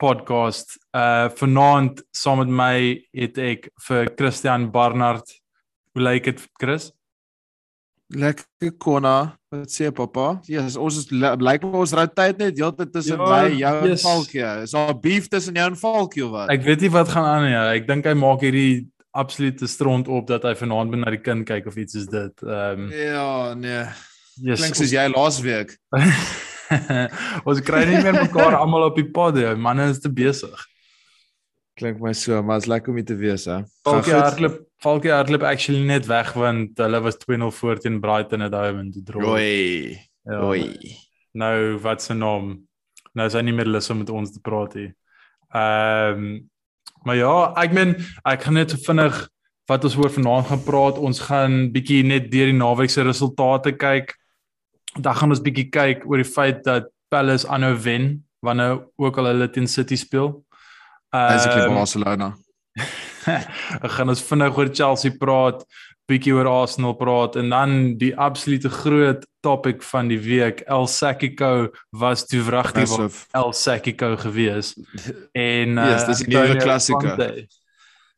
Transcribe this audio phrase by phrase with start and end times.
[0.00, 0.76] podcast.
[0.96, 2.76] Uh vanaand saam met my
[3.16, 5.30] het ek vir Christian Barnard.
[5.96, 6.90] Hoe lyk dit, Chris?
[8.14, 9.36] Lekker konna.
[9.50, 10.36] Wat sê pappa?
[10.46, 13.74] Ja, yes, ons is lyk like ons ry tyd net heeltyd tussen ja, my, jou
[13.88, 13.94] yes.
[13.96, 14.44] en Falkie.
[14.62, 16.52] Is daar beef tussen jou en Falkie of wat?
[16.54, 17.54] Ek weet nie wat gaan aan nie.
[17.56, 17.64] Ja.
[17.74, 21.48] Ek dink hy maak hierdie absolute stront op dat hy vanaand by na die kind
[21.48, 22.44] kyk of iets is dit.
[22.46, 23.86] Ehm um, Ja, nee.
[24.36, 25.78] Yes, Klink soos jy laas week.
[27.48, 29.48] ons kry nie meer mekaar almal op die pad nie.
[29.60, 30.64] Manne is te besig.
[31.76, 33.60] Klink my so, maar is lekker om te wees hè.
[33.84, 38.52] Falkie hardloop, Falkie hardloop actually net weg want hulle was 2-0 voor teen Brighton en
[38.52, 39.28] daai win te draai.
[39.28, 39.98] Oei.
[40.24, 40.96] Ja, Oei.
[41.36, 42.54] Nou wat se naam?
[43.16, 44.90] Nou is hy nie meer lus om met ons te praat nie.
[45.54, 46.36] Ehm um,
[47.06, 47.94] Maar ja, ek meen
[48.26, 49.18] ek gaan net vinnig
[49.70, 50.98] wat ons oor vanaand gaan praat.
[50.98, 54.10] Ons gaan bietjie net deur die naweek se resultate kyk.
[55.00, 59.30] Dan gaan ons bietjie kyk oor die feit dat Palace aanhou wen wanneer ook al
[59.32, 60.44] hulle teen City speel.
[61.10, 62.32] Basically um, Barcelona.
[63.26, 65.64] ek gaan ons vinnig oor Chelsea praat,
[66.06, 71.68] bietjie oor Arsenal praat en dan die absolute groot topic van die week El Sakiko
[71.90, 72.92] was toe wragtig
[73.34, 74.74] El Sakiko gewees
[75.50, 77.24] en yes, dis die nuwe klassiker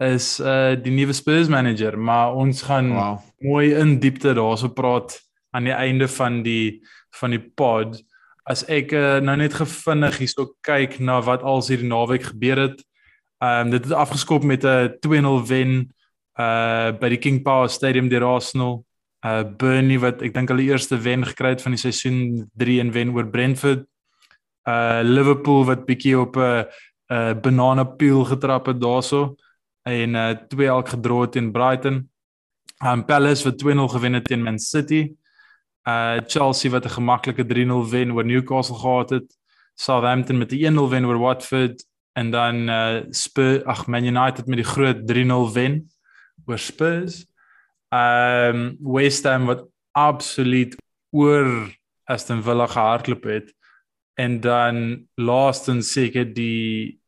[0.05, 3.17] is uh die nuwe Spurs manager maar ons gaan wow.
[3.45, 5.17] mooi in diepte daarso praat
[5.50, 6.82] aan die einde van die
[7.20, 8.02] van die pod
[8.48, 12.84] as ek uh, nou net gevindig hierso kyk na wat als hierdie naweek gebeur het
[13.38, 15.92] um dit het afgeskop met 'n 2-0 wen
[16.38, 18.84] uh by die King Power Stadium deur Arsenal.
[19.26, 22.92] Uh Burnley wat ek dink hulle eerste wen gekry het van die seisoen 3 en
[22.92, 23.87] wen oor Brentford.
[24.69, 26.64] Uh Liverpool wat bietjie op 'n uh,
[27.10, 29.37] uh banana peel getrap het daarso
[29.82, 32.10] en uh 2 elk gedra teen Brighton.
[32.84, 35.14] Um Palace wat 2-0 gewen het teen Man City.
[35.88, 39.28] Uh Chelsea wat 'n gemaklike 3-0 wen oor Newcastle gehad het.
[39.75, 44.59] Southampton met 'n 1-0 wen oor Watford en dan uh Spurs ag Man United met
[44.59, 45.91] die groot 3-0 wen
[46.47, 47.26] oor Spurs.
[47.88, 50.76] Um, West Ham wat absoluut
[51.10, 51.72] oor
[52.05, 53.55] Aston Villa gehardloop het
[54.15, 56.99] en dan laastens seker die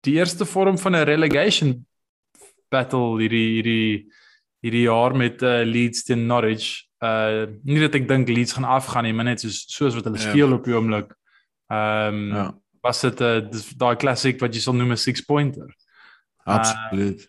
[0.00, 1.86] die eerste vorm van 'n relegation
[2.68, 4.12] battle hierdie hierdie
[4.62, 6.89] hierdie jaar met uh, Leeds teen Norwich.
[7.00, 10.20] Uh nie dat ek dink Leeds gaan afgaan nie, maar net soos soos wat hulle
[10.20, 10.28] ja.
[10.28, 11.14] speel op die oomblik.
[11.72, 12.46] Ehm um, ja.
[12.84, 15.68] was dit 'n uh, daai classic wat jy sal noem 'n six pointer.
[16.44, 17.20] Absoluut.
[17.20, 17.28] Uh,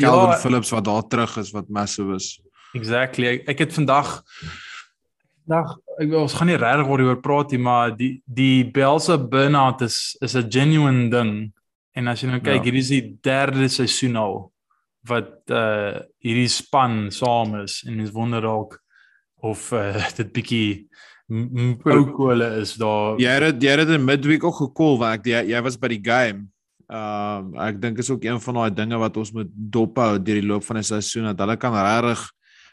[0.00, 2.40] Calvin ja, Phillips wat daar terug is wat massive is.
[2.72, 3.26] Exactly.
[3.26, 4.22] Ek, ek het vandag
[5.44, 10.16] dag ek ons gaan nie regtig oor praat nie, maar die die Belse burnout is
[10.20, 11.52] is 'n genuine ding.
[11.92, 12.62] En as jy nou kyk, ja.
[12.62, 14.52] hierdie is die derde seisoen al
[15.08, 18.76] wat uh hierdie span saam is en mens wonder dalk
[19.40, 20.70] of uh, dit bietjie
[21.30, 23.18] ou kole is daar.
[23.22, 26.48] Jy het jy het in midweek ook gekol want jy jy was by die game.
[26.90, 30.40] Ehm uh, ek dink is ook een van daai dinge wat ons moet dophou deur
[30.40, 32.26] die loop van die seisoen dat hulle kan regtig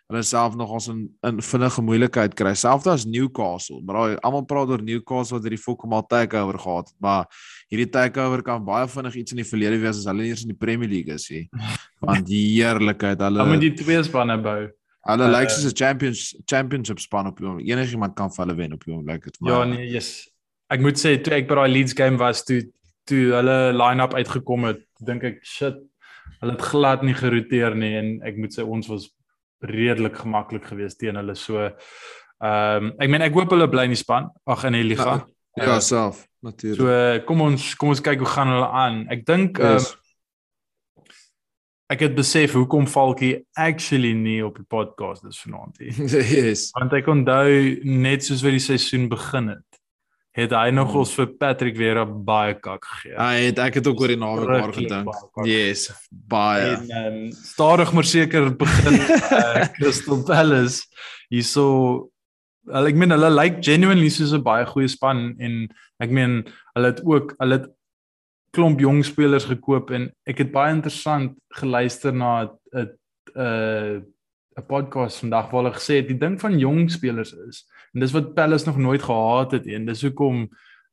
[0.07, 2.53] hulle self nog ons in in vinnige moeilikheid kry.
[2.55, 7.27] Selfs as Newcastle, maar almal praat oor Newcastle wat hierdie fokkemal takeover gehad, maar
[7.71, 10.59] hierdie takeover kan baie vinnig iets in die verlede wees as hulle eers in die
[10.59, 11.47] Premier League is hier.
[12.05, 14.69] Want die heerlikheid hulle Hulle moet die twee spanne bou.
[15.07, 17.59] Hulle uh, lyk soos 'n champions championship span op hom.
[17.59, 19.37] Enigiemand kan vir hulle wen op hom, lyk dit.
[19.47, 20.29] Ja, nee, yes.
[20.71, 22.63] Ek moet sê toe ek by daai Leeds game was, toe
[23.07, 25.77] toe hulle line-up uitgekom het, dink ek shit,
[26.41, 29.07] hulle het glad nie geroteer nie en ek moet sê ons was
[29.65, 31.69] redelik gemaklik geweest teen hulle so.
[32.37, 35.23] Ehm um, ek meen ek hoop hulle bly in die span, ag in die liga.
[35.57, 36.81] Ja, ja self, natuurlik.
[36.81, 38.99] So kom ons kom ons kyk hoe gaan hulle aan.
[39.13, 39.93] Ek dink ehm yes.
[39.93, 40.03] um,
[41.87, 45.93] ek het besef hoekom Falkie actually nie op die podcast is vanaand nie.
[46.41, 46.69] yes.
[46.75, 47.51] Want ek onthou
[47.87, 49.66] net soos wat die seisoen begin het
[50.37, 53.15] het hy nog ons vir Patrick weer baie kak gegee.
[53.17, 55.23] Hy het ek het ook oor die naweek maar gedink.
[55.49, 56.75] Yes, baie.
[56.77, 60.85] En um, stadig maar seker begin uh, Crystal Palace
[61.33, 62.11] hierso
[62.67, 65.67] ek meen hulle lyk like genuinely soos 'n baie goeie span en
[66.03, 66.43] ek meen
[66.75, 67.67] hulle het ook hulle het
[68.53, 72.87] klomp jong spelers gekoop en ek het baie interessant geluister na 'n
[73.35, 74.05] 'n
[74.57, 77.65] 'n podcast vandag waar hulle gesê het die ding van jong spelers is
[77.97, 80.43] en dis wat Palace nog nooit gehad het en dis hoekom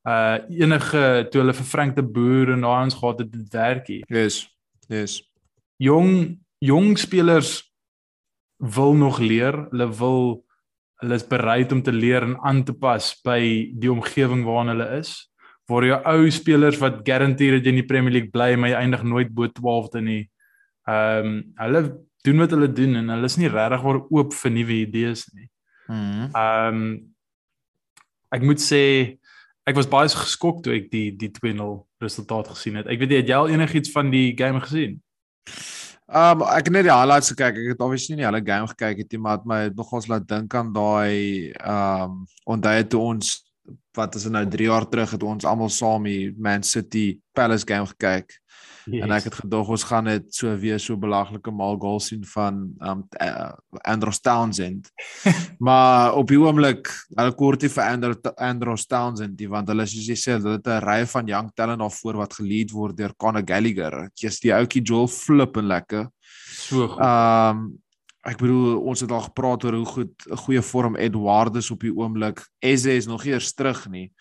[0.08, 4.00] uh enige toe hulle vir Frank de Boer en daai ons gehad het dit werkie.
[4.08, 4.48] Yes.
[4.88, 5.20] Yes.
[5.76, 7.60] Jong jong spelers
[8.56, 9.66] wil nog leer.
[9.70, 10.44] Hulle wil
[11.02, 13.40] hulle is bereid om te leer en aan te pas by
[13.76, 15.12] die omgewing waarin hulle is.
[15.68, 18.80] Waar jou ou spelers wat garandeer dat jy in die Premier League bly, maar jy
[18.80, 20.22] eindig nooit bo 12de nie.
[20.88, 21.84] Ehm um, hulle
[22.24, 25.48] doen wat hulle doen en hulle is nie regtig waar oop vir nuwe idees nie.
[25.88, 26.86] Ehm um,
[28.34, 28.82] ek moet sê
[29.64, 32.90] ek was baie geskok toe ek die die 2-0 resultaat gesien het.
[32.90, 34.98] Ek weet jy het jy al enigiets van die game gesien?
[36.04, 37.56] Um ek het net die highlights gekyk.
[37.62, 40.54] Ek het obviously nie hele game gekyk het nie, maar het my nogals laat dink
[40.54, 43.38] aan daai um onthou toe ons
[43.96, 47.87] wat is nou 3 jaar terug het ons almal saam die Man City Palace game
[47.94, 48.37] gekyk.
[48.84, 49.02] Yes.
[49.04, 52.58] En ek het gedog ons gaan dit so weer so belaglike maal goal sien van
[52.84, 53.52] um uh,
[53.82, 54.90] Andros Townsend.
[55.66, 60.19] maar op die oomblik, hulle kortie vir Andros Andros Townsend, die want hulle soos jy
[60.19, 63.44] sê, hulle het 'n ry van young talent daar voor wat gelead word deur Conor
[63.44, 64.10] Gallagher.
[64.14, 66.08] Just die ouetjie Joel flip en lekker.
[66.69, 67.00] So goed.
[67.00, 67.78] Um
[68.25, 71.92] ek bedoel ons het al gepraat oor hoe goed 'n goeie vorm Edwardus op die
[71.92, 72.40] oomblik.
[72.60, 74.12] Eze is nog nie eers terug nie.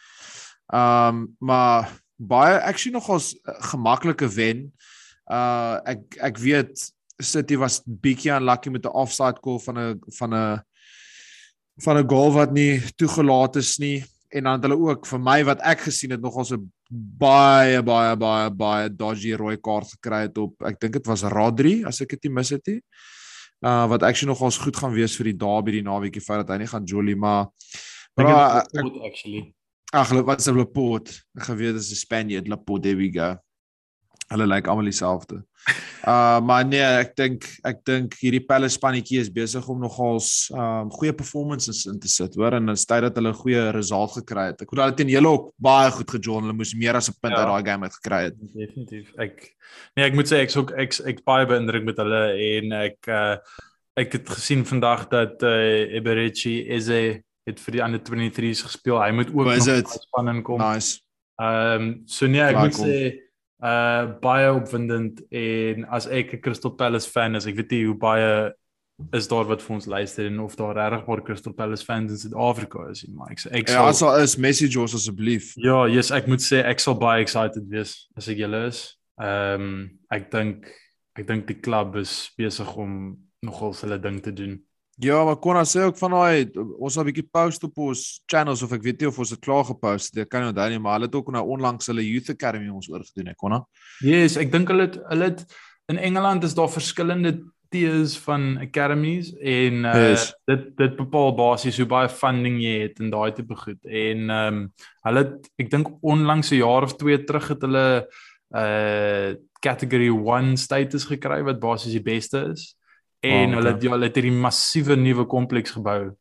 [0.68, 3.33] Um maar baie actually nogals
[3.71, 4.68] gemaklike wen.
[5.30, 10.33] Uh ek ek weet City was bietjie unlucky met 'n offside goal van 'n van
[10.33, 10.62] 'n
[11.81, 15.44] van 'n goal wat nie toegelaat is nie en dan het hulle ook vir my
[15.44, 20.38] wat ek gesien het nogals 'n baie baie baie baie dodgy rooi kaart gekry het
[20.38, 22.81] op ek dink dit was Rodri as ek dit nie mis het nie.
[23.62, 26.57] Uh wat actually nogals goed gaan wees vir die derby die naweekie vir dat hy
[26.57, 27.48] nie gaan jolly maar
[28.16, 28.66] bra
[29.06, 29.54] actually
[29.94, 31.12] Ag, wat is 'n Laporte?
[31.38, 33.38] Ek geweet dit is 'n Spaniard, Laporte, there we go.
[34.31, 35.44] Hulle lyk like almal dieselfde.
[36.04, 40.90] Uh maar nee, ek dink ek dink hierdie Palace spanetjie is besig om nogals um
[40.92, 44.62] goeie performances in te sit, hoor, en in tyd dat hulle goeie resultate gekry het.
[44.62, 46.44] Ek bedoel hulle teen julle ook baie goed gejoin.
[46.44, 48.36] Hulle moes meer as 'n punt ja, uit daai game uit gekry het.
[48.51, 49.13] Definitief.
[49.16, 49.56] Ek
[49.95, 53.38] nee, ek moet sê ek's ook ek ek baie beïndruk met hulle en ek uh
[53.95, 59.01] ek het gesien vandag dat uh Eberechi is 'n het vir die ander 23s gespeel.
[59.01, 60.62] Hy moet ook nog span inkom.
[60.63, 61.01] Nice.
[61.42, 62.98] Ehm um, so nee, ek moet sê
[63.63, 67.98] uh baie opwindend en as ek 'n Crystal Palace fan is, ek weet nie hoe
[67.98, 68.54] baie
[69.12, 72.18] is daar wat vir ons luister en of daar regtig baie Crystal Palace fans in
[72.18, 74.95] Suid-Afrika is nie, maar ek sê ek ja, sal Ja, as daar is message ons
[74.95, 75.54] asseblief.
[75.57, 78.84] Ja, yes, ek moet sê ek sal baie excited wees as ek julle is.
[79.22, 80.69] Ehm um, ek dink
[81.18, 84.60] ek dink die klub is besig om nogal hulle ding te doen.
[85.01, 88.22] Ja, maar kon as sê ook van daai ons het 'n bietjie post op ons
[88.28, 90.25] channels of ek weet nie of ons dit klaar gepost het.
[90.25, 92.90] Ek kan nie onthou nie, maar hulle het ook nou onlangs hulle Youth Academy ons
[92.90, 93.66] oorgedoen, ek konna.
[94.01, 95.45] Yes, ek dink hulle het hulle het
[95.90, 100.34] in Engeland is daar verskillende tiers van academies en uh, yes.
[100.45, 103.81] dit dit bepaal basies hoe baie funding jy het in daai tipe goed.
[103.86, 104.74] En ehm um,
[105.07, 108.07] hulle het ek dink onlangs 'n jaar of 2 terug het hulle
[108.54, 112.75] uh category 1 status gekry wat basies die beste is
[113.24, 113.90] en oh, hulle okay.
[113.90, 116.12] hulle het hierdie massiewe nuwe kompleks gebou.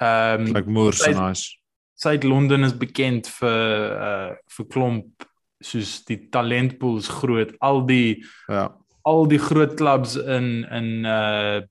[0.00, 1.56] Ehm um, like more so nice.
[2.00, 5.26] Suid-London is bekend vir uh vir klomp
[5.64, 7.54] soos die talentpools groot.
[7.60, 8.68] Al die ja.
[9.06, 11.62] Al die groot clubs in in uh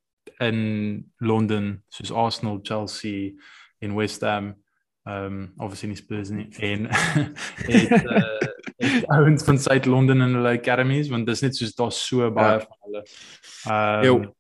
[0.44, 3.32] in Londen soos Arsenal, Chelsea
[3.80, 4.56] en West Ham
[5.06, 6.88] ehm um, obviously nie Spurs nie en
[7.70, 12.32] het uh ouens van Suid-London in hulle academies want dit is net soos daar so
[12.34, 12.66] baie ja.
[12.66, 13.04] van hulle.
[13.70, 14.34] Ehm um,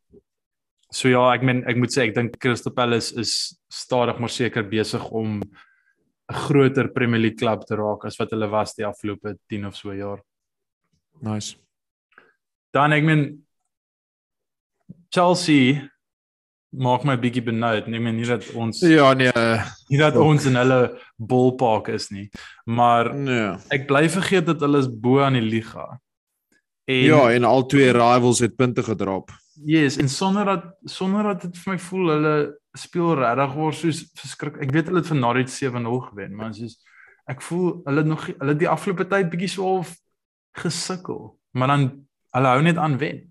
[0.95, 4.63] So ja, ek meen ek moet sê ek dink Crystal Palace is stadig maar seker
[4.63, 9.35] besig om 'n groter Premier League klub te raak as wat hulle was die afgelope
[9.49, 10.21] 10 of so jaar.
[11.21, 11.57] Nice.
[12.73, 13.43] Dan ek meen
[15.11, 15.89] Chelsea
[16.71, 17.87] maak my bietjie benoud.
[17.87, 19.31] Nee, men nie dat ons Ja, nee.
[19.89, 22.29] Nie dat ons in hulle ballpark is nie.
[22.65, 23.55] Maar nee.
[23.69, 25.99] ek bly vergeet dat hulle is bo aan die liga.
[26.87, 29.31] En Ja, en al twee rivals het punte gedrop.
[29.63, 32.35] Yes, en sonder dat sonder dat dit vir my voel hulle
[32.75, 34.57] speel regtig oor soos verskrik.
[34.63, 36.75] Ek weet hulle het vir Norwich 7-0 gewen, maar soos
[37.31, 39.95] ek voel hulle nog hulle het die afgelope tyd bietjie so half
[40.59, 41.88] gesukkel, maar dan
[42.35, 43.24] hulle hou net aan wen.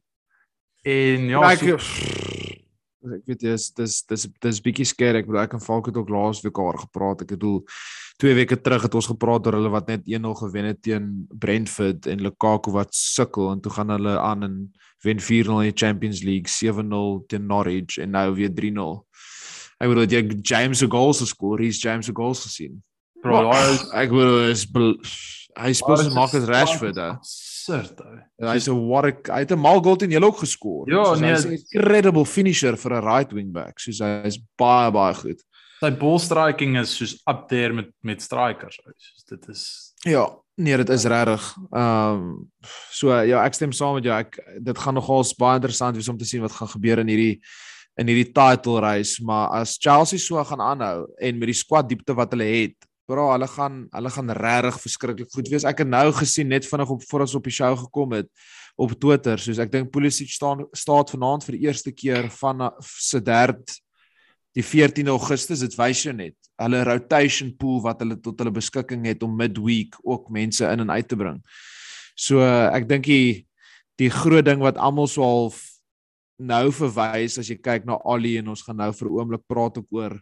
[0.84, 5.20] En ja, ek, so, ek weet dis dis dis dis bietjie skerry.
[5.22, 7.24] Ek bedoel ek en Falk het ook laas week oor gepraat.
[7.24, 7.60] Ek bedoel
[8.16, 12.06] twee weke terug het ons gepraat oor hulle wat net 1-0 gewen het teen Brentford
[12.06, 14.58] en Lukaku wat sukkel en toe gaan hulle aan en
[15.04, 19.02] wen 4-0 in die Champions League, 7-0 teen Norwich en nou weer 3-0.
[19.82, 22.78] Ek bedoel jy James se goals geskoor, hy's James se goals gesien.
[23.24, 23.50] Bro,
[23.96, 24.64] ek bedoel is
[25.54, 27.18] hy speel so Marcus Rashford daar.
[27.64, 28.00] Surt.
[28.42, 30.88] Hy's 'n what hy het 'n mal goal teen julle ook geskoor.
[30.90, 33.78] Ja, nee, hy's 'n incredible finisher vir 'n right wing back.
[33.78, 35.42] Soos hy is baie baie goed.
[35.84, 38.80] Sy ball striking is soos up there met met strikers.
[38.80, 39.64] Soos dit is
[40.04, 40.26] Ja,
[40.60, 41.44] nee, dit is regtig.
[41.72, 42.32] Ehm um,
[42.92, 44.16] so ja, ek stem saam met jou.
[44.16, 44.36] Ek
[44.66, 47.38] dit gaan nogals baie interessant wees om te sien wat gaan gebeur in hierdie
[48.00, 52.16] in hierdie title race, maar as Chelsea so gaan aanhou en met die squad diepte
[52.18, 52.74] wat hulle het,
[53.06, 55.66] bro, hulle gaan hulle gaan regtig verskriklik goed wees.
[55.68, 58.28] Ek het nou gesien net vinnig op voor ons op die show gekom het
[58.74, 63.22] op Twitter, soos ek dink Pulisic staan staat vanaand vir die eerste keer van se
[63.22, 63.78] derde
[64.54, 69.06] die 14 Augustus dit wys jou net hulle rotation pool wat hulle tot hulle beskikking
[69.08, 71.40] het om midweek ook mense in en uit te bring.
[72.14, 73.46] So ek dink die
[73.98, 75.60] die groot ding wat almal so half
[76.38, 79.98] nou verwys as jy kyk na Ali en ons gaan nou vir oomblik praat ook
[79.98, 80.18] oor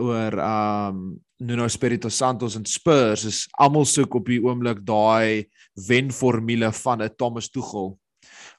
[0.00, 1.04] oor um
[1.42, 5.48] Nuno Espirito Santo en Spurs is almal soek op die oomblik daai
[5.88, 7.98] wenformule van 'n Thomas Tuchel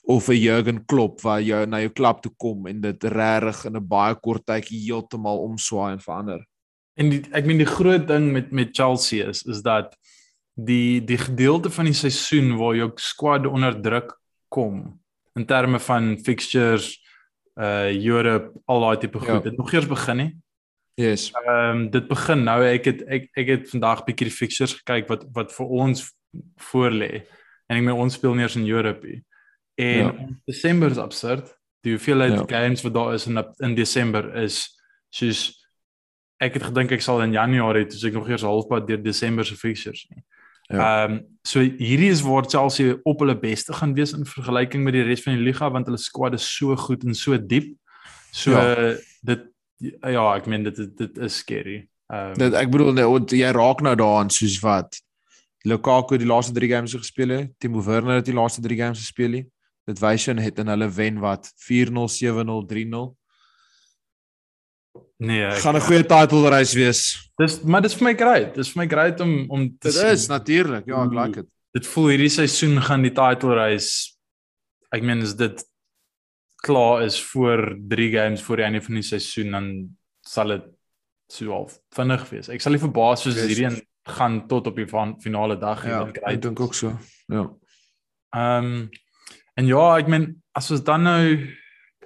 [0.05, 3.77] of 'n Jurgen Klopp waar jy na jou klub toe kom en dit regtig in
[3.77, 6.45] 'n baie kort tydjie heeltemal omswaai en verander.
[6.95, 9.95] En die, ek meen die groot ding met met Chelsea is is dat
[10.53, 14.19] die die gedeelte van die seisoen waar jou squad onder druk
[14.49, 14.99] kom
[15.35, 16.99] in terme van fixtures
[17.55, 19.27] uh Europe al daai tipe goed.
[19.27, 19.39] Ja.
[19.39, 20.31] Dit nog eers begin nie.
[20.95, 21.31] Yes.
[21.31, 25.07] Ehm um, dit begin nou ek het ek ek het vandag bietjie die fixtures gekyk
[25.09, 26.11] wat wat vir ons
[26.69, 27.23] voor lê.
[27.69, 29.23] En ek meen ons speel nie eens in Europe nie.
[29.75, 30.13] En ja.
[30.45, 31.57] Desember is absurd.
[31.81, 32.43] Die hoeveelheid ja.
[32.47, 35.61] games wat daar is in in Desember is soos
[36.37, 39.57] ek het gedink ek sal in Januarie toe ek nog eers halfpad deur Desember se
[39.59, 40.23] fixtures nie.
[40.69, 40.77] Ja.
[40.77, 41.05] Ehm ja.
[41.05, 45.03] um, so hierdie is waar Chelsea op hulle beste gaan wees in vergelyking met die
[45.03, 47.73] res van die liga want hulle squad is so goed en so diep.
[48.31, 48.93] So ja.
[49.21, 49.49] dit
[49.83, 51.81] ja, ek meen dit dit is scary.
[52.13, 55.01] Ehm um, dit ek bedoel net jy raak nou daaraan soos wat
[55.63, 59.37] Lukaku die laaste 3 games gespeel het, Timo Werner het die laaste 3 games gespeel
[59.39, 59.52] het.
[59.85, 63.03] Dit jy het in hulle wen wat 4-0, 7-0, 3-0.
[65.23, 67.31] Nee, ek gaan 'n goeie title race wees.
[67.37, 68.55] Dis maar dis vir my great.
[68.55, 70.85] Dis vir my great om om Dit is natuurlik.
[70.85, 71.49] Ja, ek like dit.
[71.73, 74.13] Dit voel hierdie seisoen gaan die title race
[74.93, 75.63] ek meen is dit
[76.63, 79.69] klaar is voor 3 games voor die einde van die seisoen dan
[80.23, 80.69] sal dit
[81.33, 82.49] so half vinnig wees.
[82.53, 83.79] Ek sal nie verbaas soos hierdie een
[84.17, 86.93] gaan tot op die finale dag ja, ek dink ook so.
[87.31, 87.47] Ja.
[88.35, 88.83] Ehm um,
[89.53, 91.25] En ja, ek meen as ons dan nou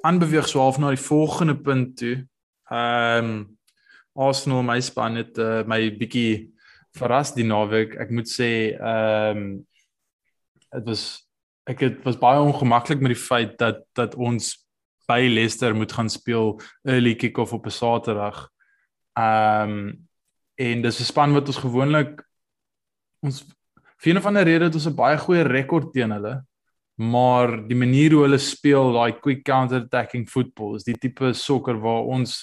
[0.08, 2.18] aanbeweeg so half na die volgende punt toe.
[2.72, 3.38] Ehm um,
[4.18, 6.50] Arsenal my span het uh, my bietjie
[6.98, 7.94] verras die naweek.
[8.02, 9.50] Ek moet sê ehm um,
[10.74, 11.04] dit was
[11.70, 14.56] ek het was baie ongemaklik met die feit dat dat ons
[15.08, 18.50] by Leicester moet gaan speel early kick-off op 'n Saterdag.
[19.16, 20.08] Ehm um,
[20.58, 22.26] en dis 'n span wat ons gewoonlik
[23.24, 23.46] ons
[24.02, 26.44] vir 'n of ander rede het ons 'n baie goeie rekord teen hulle
[26.98, 31.78] maar die manier hoe hulle speel daai quick counter attacking football is die tipe sokker
[31.78, 32.40] waar ons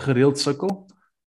[0.00, 0.72] gereeld sukkel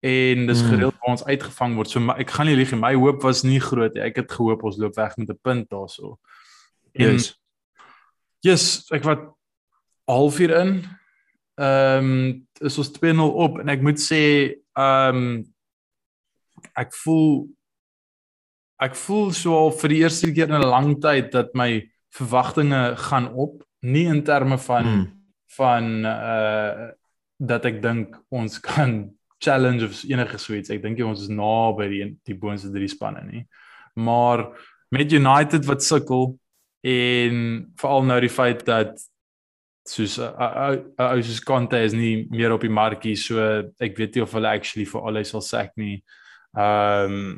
[0.05, 0.69] en dis hmm.
[0.69, 1.89] gereeld waar ons uitgevang word.
[1.89, 4.03] So my, ek gaan nie lieg nie, my hoop was nie groot nie.
[4.05, 6.19] Ek het gehoop ons loop weg met 'n punt daarso.
[6.93, 7.33] Yes.
[8.45, 9.25] Yes, ek wat
[10.05, 10.73] halfuur in.
[11.57, 14.21] Ehm um, is ons 2-0 op en ek moet sê
[14.77, 15.45] ehm um,
[16.77, 17.47] ek voel
[18.77, 21.81] ek voel so al vir die eerste keer in 'n lang tyd dat my
[22.15, 23.63] verwagtinge gaan op.
[23.79, 25.05] Nie in terme van mm.
[25.57, 26.87] van uh
[27.37, 32.05] dat ek dink ons kan challenge of enige suits ek dink ons is naby die
[32.25, 33.43] die boonste drie spanne nie.
[33.93, 34.47] Maar
[34.89, 36.31] met United wat sukkel
[36.81, 37.37] en
[37.77, 38.97] veral nou die feit dat
[39.87, 43.41] soos ou soos Conte is nie meer op die markie so
[43.79, 46.01] ek weet nie of hulle actually vir alles sal sack nie.
[46.57, 47.29] Ehm um,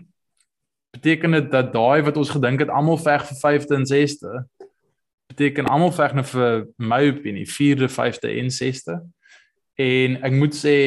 [0.89, 4.39] beteken dit dat daai wat ons gedink het almal veg vir 5de en 6de
[5.29, 8.97] beteken almal veg nou vir my opinie 4de, 5de en 6de.
[9.79, 10.77] En ek moet sê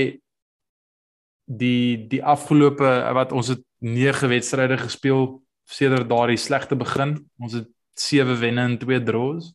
[1.46, 5.26] die die afgelope wat ons het 9 wedstryde gespeel
[5.68, 7.16] sedert daardie slegte begin.
[7.38, 7.68] Ons het
[7.98, 9.52] 7 wenne en 2 draws.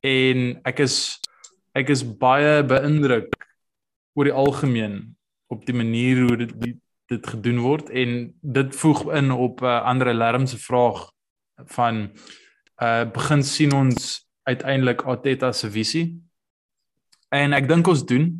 [0.00, 1.18] En ek is
[1.76, 3.34] ek is baie beïndruk
[4.18, 4.96] oor die algemeen
[5.50, 6.74] op die manier hoe dit die,
[7.10, 11.10] dit gedoen word en dit voeg in op 'n uh, ander alarm se vraag
[11.76, 12.10] van
[12.80, 16.06] uh begin sien ons uiteindelik Arteta se visie.
[17.30, 18.30] En ek dink ons doen.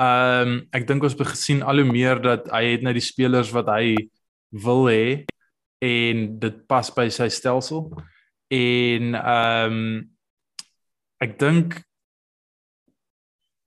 [0.00, 3.04] Ehm um, ek dink ons begin sien al hoe meer dat hy het nou die
[3.04, 3.94] spelers wat hy
[4.64, 5.24] wil hê
[5.84, 7.90] en dit pas by sy stelsel.
[8.50, 9.84] En ehm um,
[11.22, 11.78] ek dink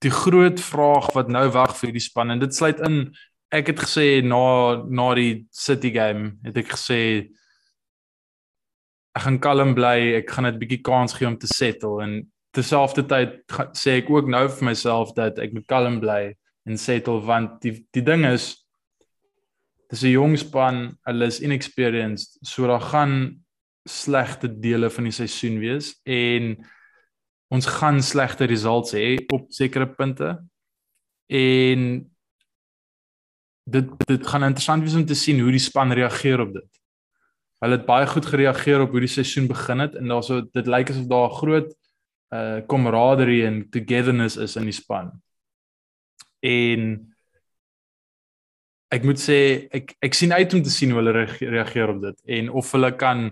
[0.06, 3.08] die groot vraag wat nou wag vir die span en dit sluit in
[3.54, 7.00] ek het gesê na na die City game het ek gesê
[9.18, 12.20] ek gaan kalm bly, ek gaan dit bietjie kans gee om te settle en
[12.56, 13.40] terselfdertyd
[13.78, 16.22] sê ek ook nou vir myself dat ek moet kalm bly
[16.68, 18.54] en settle want die die ding is
[19.90, 23.44] dis 'n jong span, hulle is inexperienced, so daar gaan
[23.88, 26.58] slegte dele van die seisoen wees en
[27.50, 30.36] ons gaan slegte results hê op sekere punte.
[31.32, 32.12] En
[33.64, 36.77] dit dit gaan interessant wees om te sien hoe die span reageer op dit.
[37.64, 40.92] Hulle het baie goed gereageer op hoe die seisoen begin het en daarso dit lyk
[40.94, 41.70] asof daar 'n groot
[42.34, 45.12] uh camaraderie en togetherness is in die span.
[46.40, 47.14] En
[48.90, 52.22] ek moet sê ek ek sien uit om te sien hoe hulle reageer op dit
[52.26, 53.32] en of hulle kan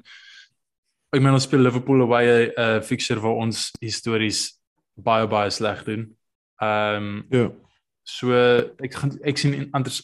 [1.15, 4.59] ek meen ons speel Liverpool away 'n uh, fixture waar ons histories
[4.95, 6.15] baie baie sleg doen.
[6.61, 7.64] Ehm um, ja.
[8.05, 8.37] So
[8.85, 10.03] ek gaan ek sien anders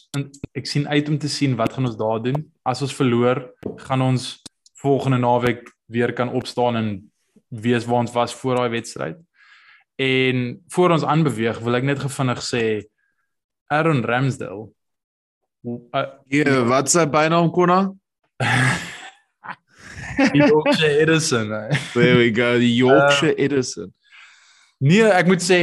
[0.58, 2.40] ek sien uit om te sien wat gaan ons daar doen.
[2.66, 3.44] As ons verloor,
[3.86, 4.42] gaan ons
[4.82, 6.88] volgende naweek weer kan opstaan en
[7.48, 9.20] weet waar ons was voor daai wedstryd.
[10.02, 12.62] En voor ons aanbeweeg, wil ek net gevinnig sê
[13.70, 14.66] Aaron Ramsdale.
[15.62, 17.92] Uh, ja, wat sy bynaam konna?
[20.34, 21.54] Yorkshire Edison.
[21.92, 23.94] There we go, die Yorkshire uh, Edison.
[24.82, 25.60] Nee, ek moet sê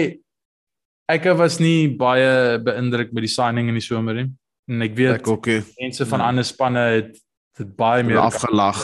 [1.09, 4.29] ek was nie baie beïndruk met die signing in die somer nie.
[4.69, 5.63] En ek weet ek okay.
[5.81, 6.27] mense van ja.
[6.29, 7.15] ander spanne het
[7.57, 8.83] dit baie meer afgelag.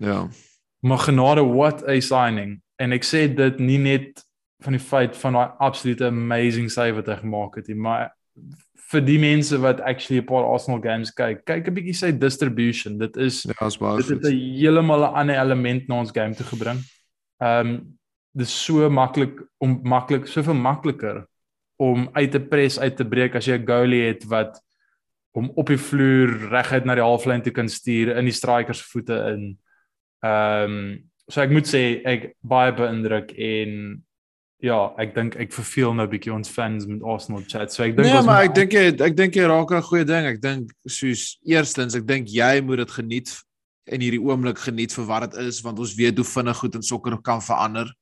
[0.00, 0.26] Ja.
[0.86, 2.60] Maar genade what a signing.
[2.78, 4.22] En ek sê dit nie net
[4.64, 8.12] van die feit van daai absolute amazing save wat hy gemaak het nie, maar
[8.92, 12.98] vir die mense wat actually 'n paar Arsenal games kyk, kyk 'n bietjie sy distribution.
[12.98, 16.34] Dit is ja, is baie dit het 'n heeltemal 'n ander element na ons game
[16.34, 16.78] toe gebring.
[17.42, 17.98] Ehm um,
[18.36, 21.26] dis so maklik om maklik soveel makliker
[21.76, 24.60] om uit te pres uit te breek as jy 'n goalie het wat
[25.36, 29.18] om op die vloer reguit na die halflyn toe kan stuur in die strikers voete
[29.34, 29.58] in.
[30.24, 33.72] Ehm um, so ek moet sê ek baie beïndruk en
[34.62, 37.72] ja, ek dink ek verveel nou 'n bietjie ons fans met Arsenal chat.
[37.72, 40.26] So ek dink nee, maar ek dink jy ek dink jy raak 'n goeie ding.
[40.26, 43.34] Ek dink soos eerstens, ek dink jy moet dit geniet
[43.86, 46.82] in hierdie oomblik geniet vir wat dit is want ons weet hoe vinnig goed in
[46.82, 47.92] sokker kan verander.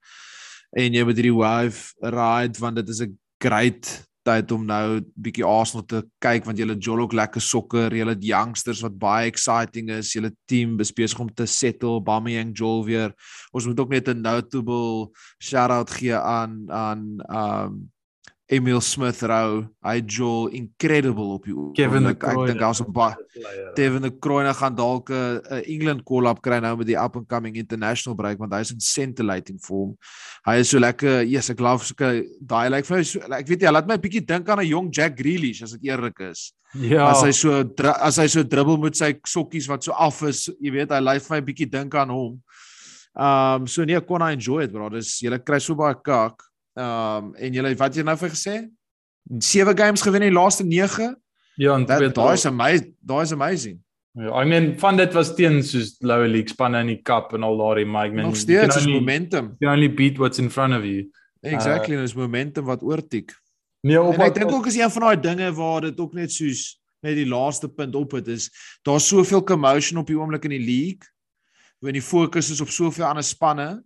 [0.77, 3.93] En jy moet hierdie wave ride want dit is 'n great
[4.25, 8.83] tyd om nou bietjie Arsenal te kyk want julle jol ook lekker sokker, julle youngsters
[8.85, 13.13] wat baie exciting is, julle team besig om te settle, Bamiyang Jol weer.
[13.53, 17.94] Ons moet ook net 'n notable shout out gee aan aan um
[18.53, 23.17] Emil Smith Rowe, hy Joel incredible op die Kevin ek dink daar's 'n baie
[23.75, 27.57] Kevin de Kruyne gaan dalk 'n England call-up kry nou met die up and coming
[27.57, 29.97] international break want hy's in scintillating form.
[30.45, 33.71] Hy is so lekker, yes, ek love so daai like vir so, ek weet jy,
[33.73, 36.53] laat my 'n bietjie dink aan 'n jong Jack Grealish as ek eerlik is.
[36.75, 37.09] Ja.
[37.09, 37.65] As hy so
[38.03, 41.23] as hy so dribbel met sy sokkies wat so af is, jy weet, hy lyk
[41.23, 42.43] vir my 'n bietjie dink aan hom.
[43.17, 44.91] Um so nee, kon I enjoy it, bro.
[44.91, 46.43] Dis jy kry so baie kak.
[46.75, 48.55] Ehm um, en julle wat jy nou vir gesê?
[49.39, 51.15] Sewe games gewen in die laaste 9?
[51.57, 52.95] Ja, en daai is amazing.
[53.01, 53.79] Daai is amazing.
[54.15, 57.43] Ja, I mean, van dit was teen soos lower league spanne in die cup en
[57.43, 59.55] al daai, maar ek meen, nog steeds is momentum.
[59.63, 61.09] You only beat what's in front of you.
[61.43, 63.35] Exactly, uh, is momentum wat oortik.
[63.85, 66.77] Nee, op ek dink ook is een van daai dinge waar dit ook net soos
[67.05, 68.47] net die laaste punt op het is
[68.87, 71.11] daar's soveel commotion op die oomblik in die league.
[71.83, 73.83] Wanneer die fokus is op soveel ander spanne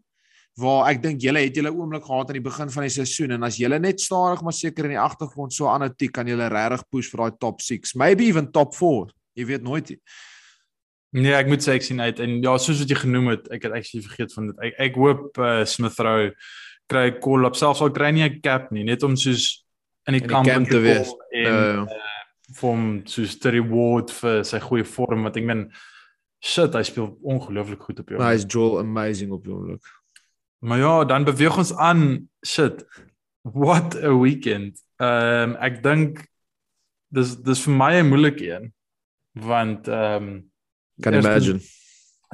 [0.59, 3.47] waar ek dink julle het julle oomblik gehad aan die begin van die seisoen en
[3.47, 7.11] as julle net stadig maar seker in die agtergrond so aanhou kan julle regtig push
[7.13, 9.13] vir daai top 6, maybe even top 4.
[9.39, 9.93] Jy weet nooit.
[11.17, 13.69] Nee, ek moet sê ek sien uit en ja, soos wat jy genoem het, ek
[13.69, 14.59] het actually vergeet van dit.
[14.67, 16.33] Ek ek hoop uh, Smith Rowe
[16.91, 19.65] kry 'n call up selfs al kry nie 'n cap nie, net om soos
[20.09, 22.19] in die, in kamp, kamp te wees en uh, uh,
[22.59, 25.69] vom soos te reward vir sy goeie vorm wat ek meen
[26.45, 28.21] shit, hy speel ongelooflik goed op jou.
[28.23, 29.95] Hy is Joel amazing op jou oomblik.
[30.59, 32.29] Maar ja, dan beweeg ons aan.
[32.47, 32.85] Shit.
[33.43, 34.83] What a weekend.
[34.97, 36.25] Ehm um, ek dink
[37.15, 38.73] dis dis vir my 'n moeilike een
[39.33, 40.51] want ehm um,
[41.01, 41.61] kan imagine.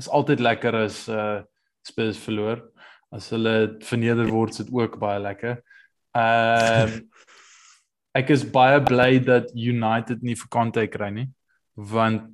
[0.00, 1.42] Is altyd lekker as uh
[1.82, 2.64] Spurs verloor.
[3.12, 5.60] As hulle verneder word, is dit ook baie lekker.
[6.16, 7.10] Ehm um,
[8.20, 11.28] ek is baie bly dat United nie vir Conte kry nie
[11.74, 12.30] want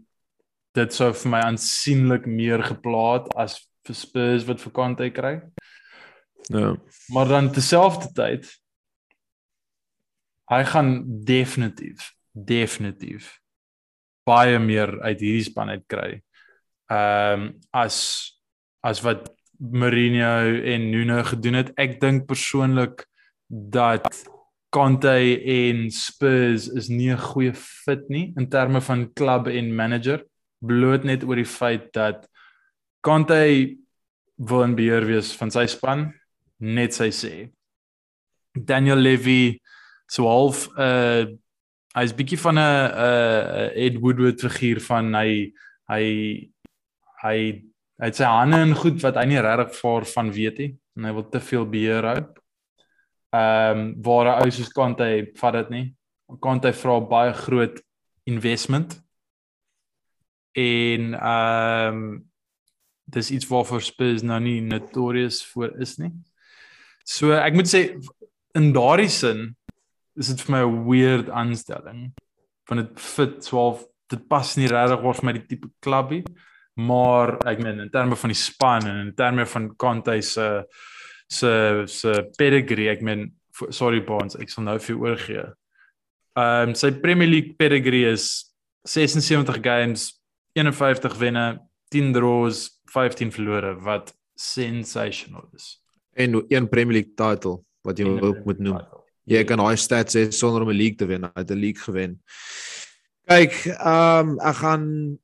[0.76, 3.56] dit sou vir my aansienlik meer geplaat as
[3.88, 5.40] vir Spurs wat vir Conte kry.
[6.48, 6.76] Ja.
[7.08, 8.48] Maar dan terselfdertyd
[10.50, 13.40] hy gaan definitief definitief
[14.26, 16.10] baie meer uit hierdie span uit kry.
[16.90, 17.98] Ehm um, as
[18.80, 19.28] as wat
[19.60, 21.72] Mourinho en Nuno gedoen het.
[21.76, 23.04] Ek dink persoonlik
[23.48, 24.08] dat
[24.72, 30.24] Conte en Spurs is nie 'n goeie fit nie in terme van klub en manager
[30.60, 32.28] bloot net oor die feit dat
[33.00, 33.76] Conte
[34.36, 36.12] wil in beheer wees van sy span
[36.60, 37.34] net sy sê.
[38.54, 39.60] Daniel Levy
[40.08, 41.24] so half 'n uh,
[41.94, 45.52] hy's bietjie van 'n 'n Ed Woodward figuur van hy
[45.88, 46.04] hy
[47.22, 47.38] hy
[48.00, 51.04] hy het sy hande in goed wat hy nie regtig voor van weet nie en
[51.04, 52.20] hy wil te veel beheer hou.
[53.30, 55.86] Ehm um, waar 'n ou soos Kante vat dit nie.
[56.40, 57.82] Kante vra baie groot
[58.24, 58.98] investment.
[60.52, 62.30] En ehm um,
[63.10, 66.12] dis iets waarvoor Spurs nou nie notorious voor is nie.
[67.10, 67.80] So ek moet sê
[68.58, 69.48] in daardie sin
[70.20, 72.12] is dit vir my 'n weird aanstelling.
[72.68, 76.24] Van dit fit 12 dit pas nie regtig oor vir my die tipe klubie,
[76.76, 80.64] maar ek meen in terme van die span en in terme van Conte se
[81.28, 83.32] se se pedigree, ek meen
[83.70, 85.44] sorry Bonds, ek sal nou vir oorgee.
[86.36, 88.54] Ehm um, sy Premier League pedigree is
[88.86, 90.22] 76 games,
[90.54, 95.80] 51 wenne, 10 draws, 15 verlore wat sensational is.
[96.18, 98.78] En een Premier League title wat jy ook moet noem.
[98.78, 99.00] Title.
[99.30, 101.82] Jy kan daai stats hê sonder om 'n league te wen, hy het 'n league
[101.82, 102.20] gewen.
[103.26, 105.18] Kyk, ehm um, ek gaan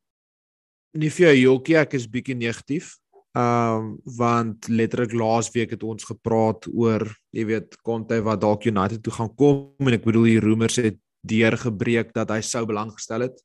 [0.93, 2.99] nie vir jou jokkie, ek is bietjie negatief.
[3.37, 8.65] Ehm um, want letterlik laas week het ons gepraat oor, jy weet, Conte wat dalk
[8.65, 10.97] United toe gaan kom en ek bedoel die rumors het
[11.27, 13.43] deurgebreek dat hy sou belang gestel het.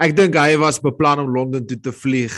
[0.00, 2.34] Ek dink hy was beplan om Londen toe te vlieg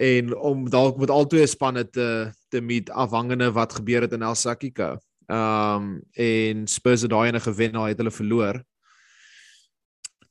[0.00, 4.24] en om dalk met al twee spanne te te meet afhangende wat gebeur het in
[4.26, 4.96] El Sakika.
[5.30, 8.58] Ehm um, en Spurs het daai ene gewen, nou het hulle verloor.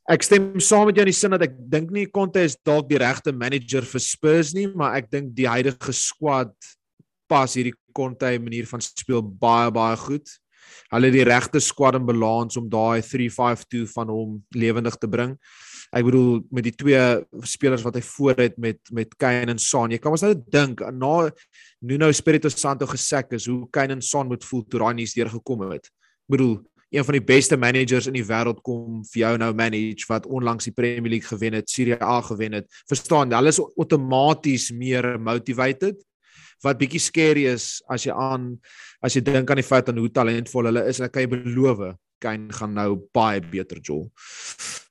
[0.09, 2.89] Ek stem saam met jou in die sin dat ek dink nie Conte is dalk
[2.89, 6.51] die regte manager vir Spurs nie, maar ek dink die huidige squad
[7.29, 10.33] pas hierdie Conte manier van speel baie baie goed.
[10.89, 15.37] Hulle het die regte squad in balans om daai 352 van hom lewendig te bring.
[15.89, 17.01] Ek bedoel met die twee
[17.49, 19.89] spelers wat hy voor het met met Kane en Son.
[19.89, 21.13] Jy kan mos net dink na
[21.81, 25.65] Nuno Espirito Santo gesek is hoe Kane en Son moet voel toe nuus deur gekom
[25.71, 25.89] het.
[25.89, 30.05] Ek bedoel een van die beste managers in die wêreld kom vir jou nou manage
[30.09, 32.69] wat onlangs die Premier League gewen het, Serie A gewen het.
[32.89, 36.01] Verstaan, hulle is outomaties meer motivated
[36.65, 38.51] wat bietjie scary is as jy aan
[39.05, 41.85] as jy dink aan die feit aan hoe talentvol hulle is, ek kan jy beloof,
[42.19, 44.09] Kane gaan nou baie beter jol.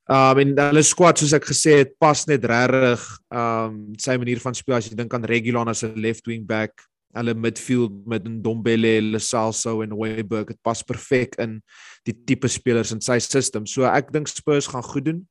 [0.08, 4.54] Um en hulle squad soos ek gesê het, pas net regtig um sy manier van
[4.56, 6.80] speel as jy dink aan Regulon as 'n left wing back,
[7.12, 11.60] hulle midfield met Ndombele, Lesalso en Hoiberg, dit pas perfek in
[12.08, 13.66] die tipe spelers in sy system.
[13.66, 15.26] So ek dink Spurs gaan goed doen.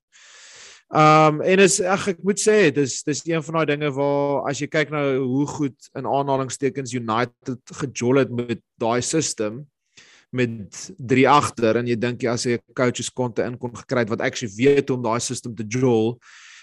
[0.94, 4.62] Um en is ag ek moet sê dis dis een van daai dinge waar as
[4.62, 9.66] jy kyk nou hoe goed in aanhalingstekens United gejol het met daai system
[10.30, 14.04] met 3 agter en jy dink jy as jy 'n coaches konte in kon gekry
[14.04, 16.20] het wat actually weet om daai system te jol,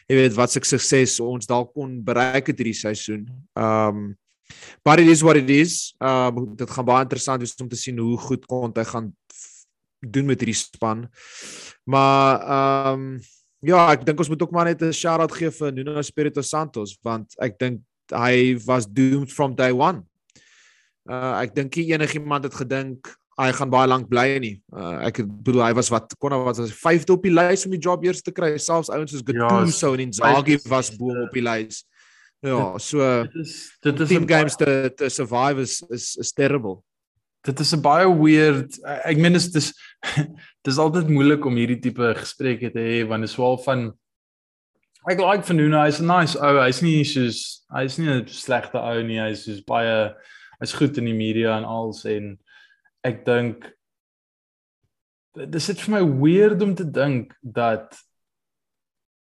[0.08, 3.26] jy weet wat se sukses ons dalk kon bereik het hierdie seisoen.
[3.56, 4.16] Um
[4.84, 5.94] but it is what it is.
[6.00, 9.14] Um dit gaan baie interessant wees om te sien hoe goed konte gaan
[10.00, 11.08] doen met hierdie span.
[11.84, 13.20] Maar um
[13.64, 16.98] ja, ek dink ons moet ook maar net 'n shout-out gee vir Nuno Espirito Santos
[17.02, 17.80] want ek dink
[18.12, 20.04] hy was doomed from day one.
[21.08, 23.08] Uh ek dink enigiemand het gedink
[23.40, 24.54] hy gaan baie lank bly nie.
[24.70, 27.74] Uh, ek bedoel hy was wat kon hy was as vyfde op die lys om
[27.74, 28.54] die job eers te kry.
[28.62, 31.82] Selfs ouens soos Gattuso ja, en Inzaghi was bo op die lys.
[32.44, 36.82] Ja, so dit is dit is team games te te survive is is, is terrible.
[37.44, 39.72] Dit is 'n baie weird ek meen dis dis
[40.66, 43.90] dis altyd moeilik om hierdie tipe gesprekke te hê want dit is wel van
[45.10, 46.60] ek like van Nuno, hy's 'n nice ou.
[46.62, 49.20] Hy's nie soos hy's nie 'n slegte ou nie.
[49.20, 50.14] Hy's soos baie
[50.60, 52.38] hy's goed in die media en als en
[53.04, 53.70] ek dink
[55.34, 57.96] dis dit vir my weird om te dink dat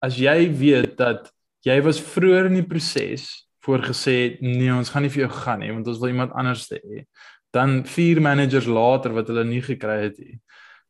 [0.03, 1.31] as jy weet dat
[1.63, 5.71] jy was vroeër in die proses voorgesê nee ons gaan nie vir jou gaan nie
[5.71, 7.05] want ons wil iemand anders hê
[7.53, 10.39] dan vier managers later wat hulle nie gekry het nie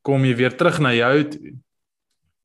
[0.04, 1.54] kom jy weer terug na jou toe.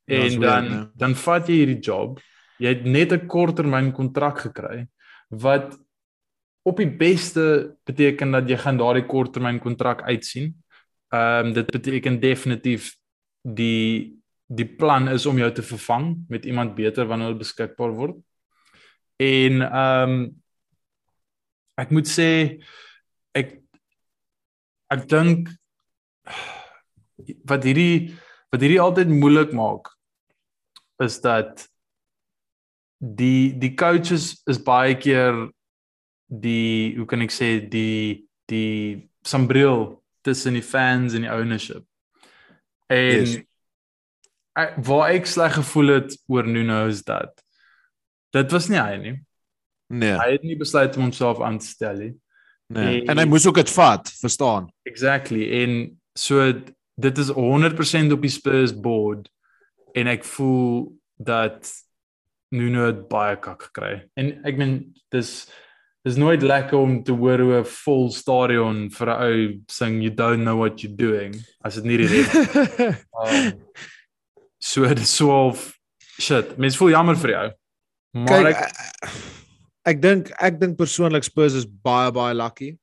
[0.08, 2.22] Ja, en dan weird, dan vat jy hierdie job.
[2.62, 4.88] Jy het net 'n korttermyn kontrak gekry
[5.28, 5.76] wat
[6.68, 7.44] op die beste
[7.88, 10.52] beteken dat jy gaan daardie korttermyn kontrak uitsien.
[11.14, 12.92] Ehm um, dit beteken definitief
[13.42, 18.16] die die plan is om jou te vervang met iemand beter wanneer hulle beskikbaar word.
[19.16, 20.20] En ehm um,
[21.78, 22.30] ek moet sê
[23.38, 23.58] ek
[24.90, 25.52] ek dink
[27.48, 28.16] wat hierdie
[28.52, 29.92] wat hierdie altyd moeilik maak
[31.04, 31.68] is dat
[32.98, 35.46] die die coaches is baie keer
[36.28, 41.84] die hoe kan ek sê die die sambreel tussen die fans en die ownership.
[42.88, 43.36] En yes.
[44.56, 47.42] ek, waar ek sleg gevoel het oor Nuno is dat
[48.36, 49.16] dit was nie hy nie.
[49.88, 50.16] Nee.
[50.20, 52.14] Hy het nie besluit om homself aan te stel nie.
[52.68, 53.00] Nee.
[53.02, 54.68] En, en hy moes ook dit vat, verstaan?
[54.88, 55.46] Exactly.
[55.62, 55.78] En
[56.12, 56.44] so
[56.98, 59.30] dit is 100% op die Spurs board
[59.96, 61.70] en ek voel dat
[62.52, 63.94] Nuno het baie kak gekry.
[64.16, 64.76] En ek meen
[65.12, 65.48] dis
[66.08, 70.10] dis nooit lekker om te hoor hoe 'n vol stadion vir 'n ou sing you
[70.10, 72.28] don't know what you're doing as dit nie die reg.
[73.20, 73.52] um,
[74.58, 75.54] so dit swaal
[76.18, 76.56] shit.
[76.58, 77.46] Mens voel jammer vir jou.
[78.18, 78.68] Maar Kijk, ek
[79.84, 82.76] ek dink ek dink persoonlik Spurs is baie baie lucky.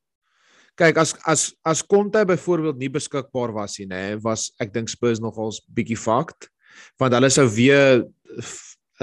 [0.78, 5.20] Kyk as as as Conte byvoorbeeld nie beskikbaar was nie, nê, was ek dink Spurs
[5.20, 6.50] nogals bietjie fucked
[7.00, 8.04] want hulle sou weer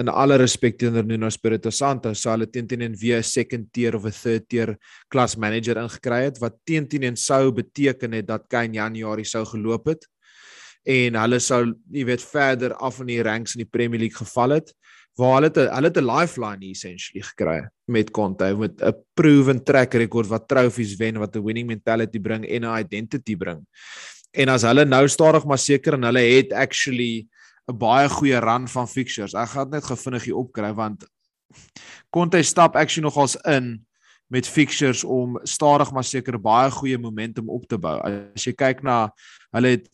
[0.00, 3.72] in alle respek teenoor Nuno Espirito Santo sou hulle teen teen en weer 'n second
[3.72, 4.78] tier of 'n third tier
[5.08, 9.44] klas manager ingekry het wat teen teen en sou beteken het dat Kane Januarie sou
[9.44, 10.06] geloop het
[10.84, 14.50] en hulle sou jy weet verder af in die ranks in die Premier League geval
[14.50, 14.72] het
[15.18, 20.26] waar hulle te, hulle 'n lifeline essentially gekry met Conte met 'n proven track record
[20.26, 23.66] wat trofees wen wat 'n winning mentality bring en 'n identity bring.
[24.32, 27.28] En as hulle nou stadig maar seker en hulle het actually
[27.70, 29.34] 'n baie goeie run van fixtures.
[29.34, 31.06] Ek gaan net gevinnig hier opkry want
[32.10, 33.84] Conte stap actually nogals in
[34.32, 37.98] met fixtures om stadig maar seker baie goeie momentum op te bou.
[38.00, 39.10] As jy kyk na
[39.52, 39.88] hulle het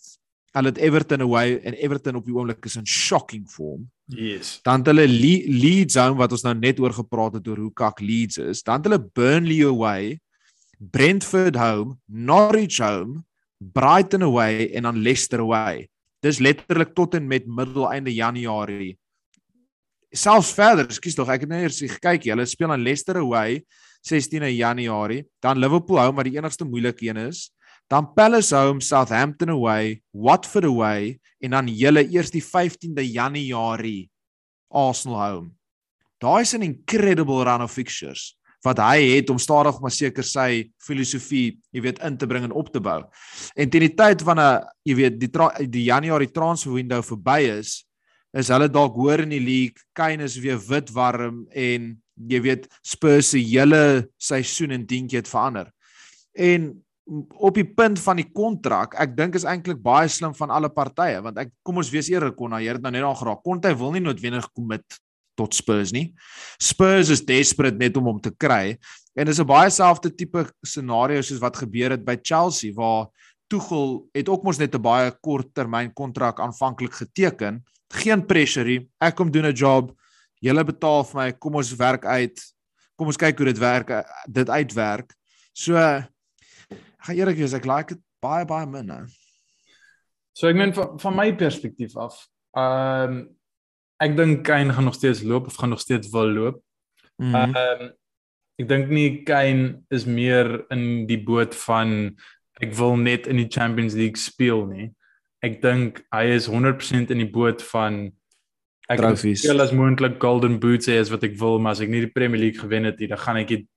[0.57, 3.85] hulle het Everton away en Everton op die oomblik is in shocking form.
[4.11, 4.59] Yes.
[4.65, 7.75] Dan het hulle Le Leeds home wat ons nou net oor gepraat het oor hoe
[7.77, 8.63] kak Leeds is.
[8.63, 10.17] Dan het hulle Burnley away,
[10.79, 13.23] Brentford home, Norwich home,
[13.59, 15.89] Brighton away en dan Leicester away.
[16.23, 18.97] Dis letterlik tot en met middel einde Januarie.
[20.13, 22.25] Selfs verder, ekskuus tog, ek het net eers gekyk.
[22.33, 23.63] Hulle speel aan Leicester away
[24.09, 27.49] 16 Januarie, dan Liverpool home wat die enigste moeilike een is
[27.89, 34.11] dan Palace home, Southampton away, Watford away en dan julle eers die 15de Januarie
[34.69, 35.49] Arsenal home.
[36.21, 40.49] Daai is 'n incredible run of fixtures wat hy het om stadig maar seker sy
[40.83, 43.01] filosofie, jy weet, in te bring en op te bou.
[43.55, 45.31] En teen die tyd wanneer jy weet die
[45.71, 47.79] die Januarie transfer window verby is,
[48.37, 51.95] is hulle dalk hoor in die league, Kane is weer wit warm en
[52.29, 55.71] jy weet Spurs se hele seisoen en dingetjie het verander.
[56.35, 56.73] En
[57.41, 61.23] op die punt van die kontrak, ek dink is eintlik baie slim van alle partye
[61.25, 63.45] want ek kom ons wees eerlik kon hy het nou net al geraak.
[63.47, 64.99] Conte wil nie noodwendig commit
[65.39, 66.11] tot Spurs nie.
[66.59, 68.77] Spurs is desperate net om hom te kry
[69.15, 73.09] en dis 'n baie selfde tipe scenario soos wat gebeur het by Chelsea waar
[73.49, 77.65] Tuchel het ook mos net 'n baie kort termyn kontrak aanvanklik geteken.
[77.89, 78.87] Geen pressure.
[79.01, 79.95] Ek kom doen 'n job.
[80.41, 81.33] Julle betaal vir my.
[81.33, 82.39] Kom ons werk uit.
[82.97, 84.05] Kom ons kyk hoe dit werk.
[84.29, 85.15] Dit uitwerk.
[85.53, 89.03] So gaan eerlik wees, ek like dit baie baie min nou.
[90.37, 92.21] So ek meen van, van my perspektief af,
[92.57, 93.19] ehm um,
[94.03, 96.63] ek dink Kane gaan nog steeds loop of gaan nog steeds wil loop.
[97.17, 97.35] Mhm.
[97.35, 97.95] Ehm mm um,
[98.59, 102.17] ek dink nie Kane is meer in die boot van
[102.59, 104.89] ek wil net in die Champions League speel nie.
[105.47, 108.09] Ek dink hy is 100% in die boot van
[108.91, 112.03] ek speel as moontlik Golden Boots hê as wat ek wil, maar as ek nie
[112.03, 113.69] die Premier League gewen het nie, dan gaan ek dit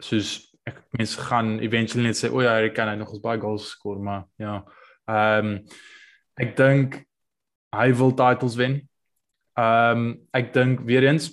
[0.00, 3.40] soos ek mense gaan eventually net sê o ja, hy kan hy nog ons baie
[3.42, 4.62] goals skoor, maar ja.
[5.10, 5.56] Ehm um,
[6.40, 7.02] ek dink
[7.76, 8.78] hy wil titles wen.
[9.60, 11.30] Ehm um, ek dink weer eens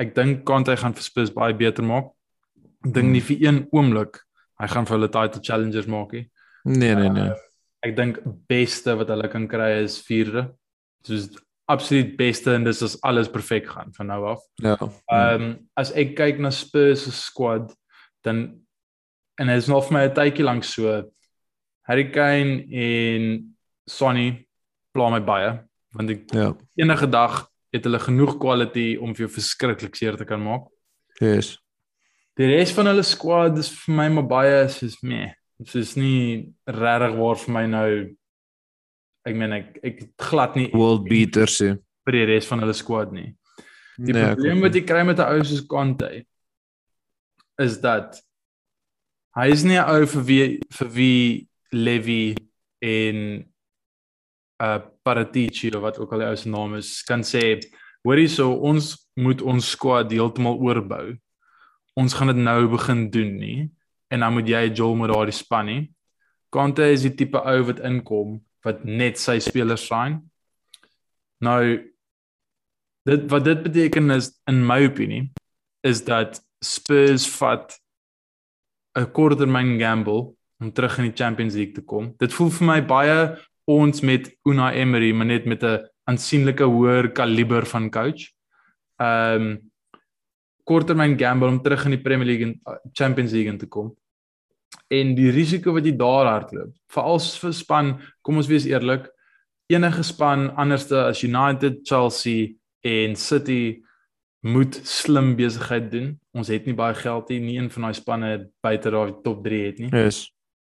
[0.00, 2.10] ek dink Conte gaan vir Spurs baie beter maak.
[2.84, 4.22] Dink nie vir een oomblik
[4.60, 6.26] hy gaan vir hulle title challengers maak nie.
[6.64, 7.30] Nee, nee, nee.
[7.32, 7.36] Uh,
[7.86, 8.18] ek dink
[8.50, 10.46] beste wat hulle kan kry is 4de.
[11.08, 11.30] Soos
[11.70, 14.44] absoluut beste en dis as alles perfek gaan van nou af.
[14.64, 14.76] Ja.
[15.12, 17.72] Ehm um, as ek kyk na Spurs se squad
[18.26, 18.60] dan
[19.40, 21.00] en dit is nog vir my 'n tydjie lank so
[21.88, 23.56] Harry Kane en
[23.88, 24.46] Sonny
[24.92, 26.52] pla my baie want ek ja.
[26.78, 27.42] enige dag
[27.74, 30.66] het hulle genoeg quality om vir jou verskriklik seer te kan maak.
[31.20, 31.56] Yes.
[32.38, 35.28] Die res van hulle squad is vir my maar baie soos me.
[35.60, 37.90] Dit is nie regtig waar vir my nou
[39.28, 41.74] ek meen ek ek glad nie world beaters se
[42.06, 43.28] vir die res van hulle squad nie.
[44.00, 46.08] Die nee, probleem wat jy kry met 'n ou soos Conte
[47.60, 48.16] is dat
[49.36, 52.34] hy is nie 'n ou vir wie vir wie Levy
[52.80, 53.44] en
[54.60, 57.58] uh Paratici of wat ook al die ou se naam is kan sê
[58.06, 61.16] hoorie so ons moet ons squad heeltemal oorbou.
[61.98, 63.58] Ons gaan dit nou begin doen nie
[64.10, 65.82] en dan moet jy Joel met daardie span nie.
[66.54, 70.20] Conte is die tipe ou wat inkom wat net sy spelers sign.
[71.42, 71.62] Nou
[73.08, 75.28] dit wat dit beteken is in my opinie
[75.86, 77.78] is dat Spurs vat
[78.98, 82.14] 'n korttermyn gamble om terug in die Champions League te kom.
[82.18, 83.18] Dit voel vir my baie
[83.70, 88.30] ons met Unai Emery, maar net met 'n aansienlike hoër kaliber van coach.
[88.98, 89.58] Ehm um,
[90.64, 93.96] korttermyn gamble om terug in die Premier League en uh, Champions League te kom.
[94.90, 96.72] en die risiko wat jy daar hardloop.
[96.90, 97.92] Veral vir span,
[98.26, 99.06] kom ons wees eerlik,
[99.70, 102.50] enige span anderste as United, Chelsea
[102.86, 103.80] en City
[104.46, 106.10] moet slim besigheid doen.
[106.34, 108.32] Ons het nie baie geld nie, nie een van daai spanne
[108.64, 109.90] buite daai top 3 het nie.
[109.94, 110.24] Yes.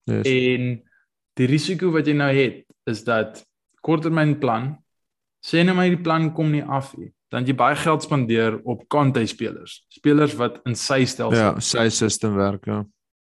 [0.10, 0.26] Yes.
[0.26, 0.70] En
[1.40, 3.44] die risiko wat jy nou het is dat
[3.86, 4.76] korttermynplan
[5.46, 7.12] sê net maar die plan kom nie af nie.
[7.34, 11.90] Dan jy baie geld spandeer op Conte spelers, spelers wat in sy stelsel Ja, sy
[11.94, 12.84] system werk, ja.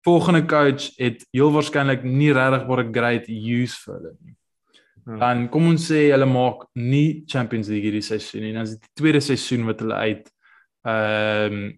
[0.07, 4.35] Volgende coach het heel waarskynlik nie regtig baie great use vir hulle nie.
[5.03, 5.17] Ja.
[5.19, 8.55] Dan kom ons sê hulle maak nie Champions League hierdie seisoen nie.
[8.55, 10.33] Dan is dit die tweede seisoen wat hulle uit
[10.87, 11.69] ehm um,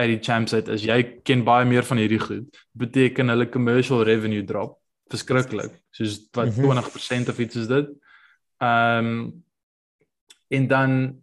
[0.00, 0.84] uit die champs uit is.
[0.88, 2.60] Jy ken baie meer van hierdie goed.
[2.80, 4.78] Beteken hulle commercial revenue drop
[5.12, 5.74] verskriklik.
[5.94, 7.24] Soos wat mm -hmm.
[7.26, 7.88] 20% of iets is dit.
[8.58, 9.44] Ehm um,
[10.52, 11.22] en dan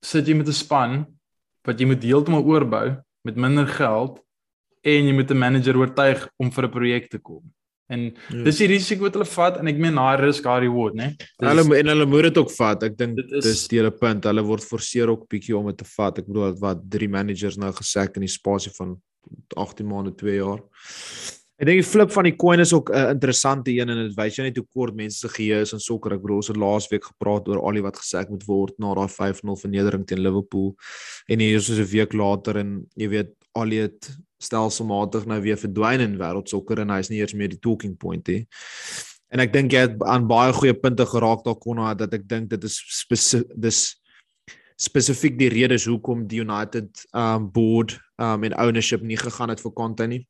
[0.00, 1.06] sit jy met 'n span
[1.66, 4.20] wat jy moet heeltemal oorbou met minder geld
[4.82, 7.42] en jy moet 'n manager oortuig om vir 'n projek te kom.
[7.88, 8.42] En ja.
[8.44, 11.14] dis die risiko wat hulle vat en ek meen high risk high reward, né?
[11.40, 12.82] Hulle en hulle moet dit ook vat.
[12.82, 14.28] Ek dink dis dis die hele punt.
[14.28, 16.18] Hulle word forceer ook bietjie om dit te vat.
[16.20, 18.98] Ek bedoel wat drie managers nou gesek in die spasie van
[19.56, 20.60] 18 maande, 2 jaar.
[21.58, 24.14] Ek dink die flip van die coin is ook 'n uh, interessante een en dit
[24.14, 26.12] wys jy net hoe kort mense se geheue is in sokker.
[26.14, 28.94] Ek bedoel ons het laas week gepraat oor al die wat gesê moet word na
[28.94, 30.76] daai 5-0 vernedering teen Liverpool
[31.26, 35.58] en hier is so 'n week later en jy weet al het stelselmatig nou weer
[35.58, 38.46] verdwyn in wêreldsokker en hy's nie eers meer die talking point nie.
[39.32, 42.50] En ek dink jy het aan baie goeie punte geraak daar kon dat ek dink
[42.50, 42.78] dit is
[43.56, 44.00] dis
[44.78, 49.72] spesifiek die redes hoekom die United um board um en ownership nie gegaan het vir
[49.72, 50.24] Conte nie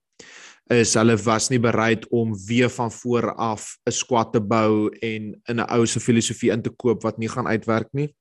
[0.68, 5.40] is hulle was nie bereid om weer van voor af 'n squad te bou en
[5.48, 8.14] in 'n ou se filosofie in te koop wat nie gaan uitwerk nie.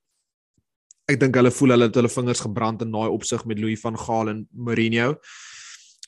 [1.08, 3.98] Ek dink hulle voel hulle het hulle vingers gebrand in daai opsig met Louis van
[3.98, 5.16] Gaal en Mourinho.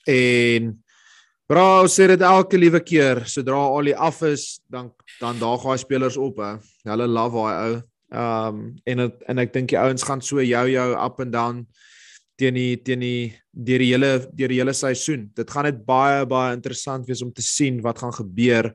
[0.07, 0.83] En
[1.47, 5.77] bro, sê dit elke liewe keer, sodra al die af is, dan dan daag daai
[5.77, 6.57] spelers op hè.
[6.83, 7.81] Hulle love daai ou.
[8.09, 11.67] Um en het, en ek dink die ouens gaan so jou jou up and down
[12.39, 15.27] teen die teen die deur die hele deur die hele seisoen.
[15.35, 18.71] Dit gaan net baie baie interessant wees om te sien wat gaan gebeur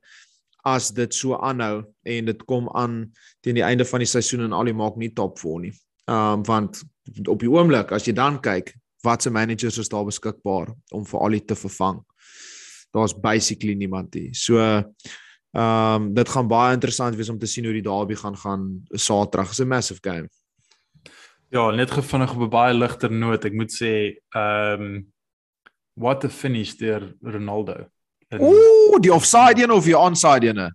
[0.65, 3.03] as dit so aanhou en dit kom aan
[3.45, 5.75] teen die einde van die seisoen en al die maak nie top 4 nie.
[6.09, 6.83] Um want
[7.29, 8.73] op die oomblik as jy dan kyk,
[9.05, 12.01] watse managers is daar beskikbaar om vir al die te vervang.
[12.95, 14.31] Daar's basically niemand nie.
[14.33, 14.61] So
[15.55, 18.65] ehm um, dit gaan baie interessant wees om te sien hoe die derby gaan gaan
[18.91, 19.53] Saterdag.
[19.53, 20.29] Dis 'n massive game.
[21.55, 23.45] Ja, net gevinnig op 'n baie ligter noot.
[23.45, 25.13] Ek moet sê ehm um,
[25.95, 27.87] what a finish deur Ronaldo.
[28.39, 30.75] Ooh, die offside een of die onside een?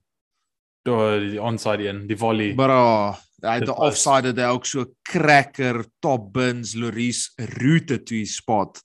[0.82, 2.54] Die onside een, die volley.
[2.56, 3.12] Bra,
[3.42, 8.82] hy het 'n offside het ook so cracker top bins Loris route toe spot.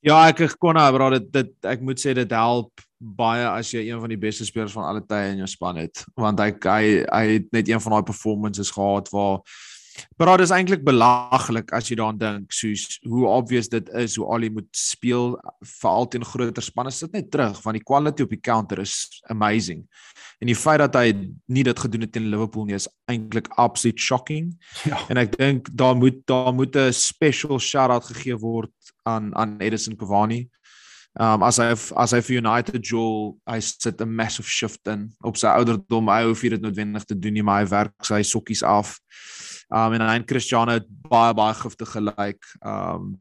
[0.00, 3.86] Ja, ek kon nou bra dit dit ek moet sê dit help baie as jy
[3.86, 7.04] een van die beste spelers van alle tye in jou span het want hy hy
[7.06, 9.40] hy het net een van daai performances gehad waar
[10.16, 14.26] Maar dit is eintlik belaglik as jy daaraan dink, soos hoe obvious dit is hoe
[14.34, 15.34] Ali moet speel
[15.80, 16.92] veral teen groter spanne.
[16.94, 19.84] Sit net terug want die quality op die counter is amazing.
[20.42, 21.12] En die feit dat hy
[21.46, 24.52] nie dit gedoen het teen Liverpool nie is eintlik absolute shocking.
[24.84, 24.98] Ja.
[25.12, 28.72] En ek dink daar moet daar moet 'n special shout-out gegee word
[29.04, 30.48] aan aan Edison Cavani.
[31.20, 35.36] Um as hy as hy vir United Joel, hy sit 'n massive shift in op
[35.36, 36.08] sy ouderdom.
[36.08, 38.98] Hy hoef dit noodwendig te doen nie, maar hy werk sy sokkies af.
[39.68, 42.42] Um en hy en Cristiano het baie baie giftig gelyk.
[42.60, 43.14] Um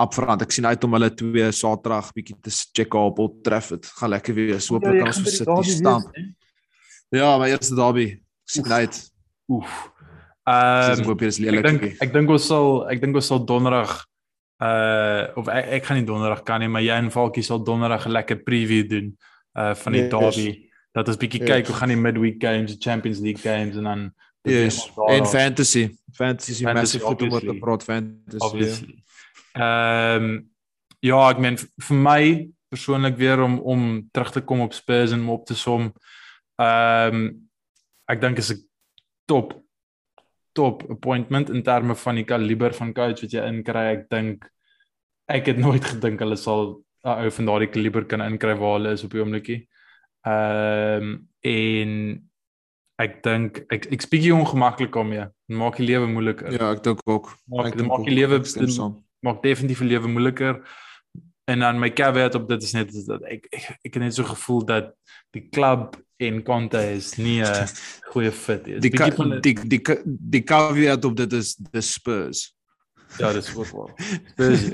[0.00, 0.42] upfront.
[0.42, 3.86] Ek sien uit om hulle twee Saterdag bietjie te check op Old Trafford.
[3.98, 4.68] Gaan lekker wees.
[4.72, 6.22] Hooplik ja, kan ons sit die stamp.
[7.14, 8.08] Ja, my eerste derby.
[8.44, 9.02] Ek sien uit.
[9.54, 9.82] Oef.
[10.44, 13.94] Ehm um, ek dink ek dink ons sal ek dink ons sal donderdag
[14.64, 18.04] uh of ek, ek gaan nie donderdag kan nie, maar jy en Falkie sal donderdag
[18.06, 19.08] 'n lekker preview doen
[19.56, 20.10] uh van die yes.
[20.12, 20.48] derby.
[20.92, 21.48] Dat ons bietjie yes.
[21.50, 24.02] kyk hoe gaan die midweek games, die Champions League games en dan
[24.44, 24.90] yes.
[25.08, 25.88] en fantasy.
[26.12, 28.44] Fantasy, fantasy massive football wat praat fantasy.
[28.44, 29.02] Obviously.
[29.52, 30.52] Ehm um,
[31.04, 32.20] ja, ek meen vir my
[32.72, 35.90] persoonlik weer om om terug te kom op Spurs en om op te som.
[36.60, 37.28] Ehm um,
[38.10, 38.64] ek dink is 'n
[39.26, 39.54] top
[40.52, 43.84] top appointment in terme van die kaliber van coach wat jy inkry.
[43.98, 44.50] Ek dink
[45.26, 48.92] ek het nooit gedink hulle sal 'n ou van daardie kaliber kan inkry waar hulle
[48.92, 49.60] is op die oomblikie.
[50.26, 51.90] Ehm um, en
[53.02, 55.26] ek dink ek ek spiegie ongemaklik om mee.
[55.50, 56.52] Maak die lewe moeiliker.
[56.54, 57.32] Ja, ek dink ook.
[57.50, 58.40] Maak, ek maak die lewe
[59.24, 60.62] maak definitief die lewe moeiliker.
[61.50, 64.16] En dan my caveat op dit is net is dat ek ek, ek het net
[64.16, 64.92] so gevoel dat
[65.36, 67.68] die klub en Conte is nie 'n
[68.12, 68.78] goeie fit nie.
[68.80, 72.52] Die die die die die caveat op dit is the Spurs.
[73.18, 73.92] Ja, dis ook waar.
[74.32, 74.70] Spurs.